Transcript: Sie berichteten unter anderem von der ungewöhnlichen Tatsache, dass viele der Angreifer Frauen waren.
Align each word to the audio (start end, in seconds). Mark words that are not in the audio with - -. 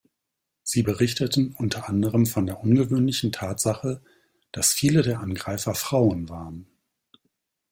Sie 0.63 0.81
berichteten 0.81 1.53
unter 1.55 1.87
anderem 1.87 2.25
von 2.25 2.47
der 2.47 2.61
ungewöhnlichen 2.63 3.31
Tatsache, 3.31 4.01
dass 4.51 4.73
viele 4.73 5.03
der 5.03 5.19
Angreifer 5.19 5.75
Frauen 5.75 6.27
waren. 6.27 6.65